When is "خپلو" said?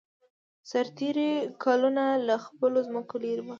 2.45-2.79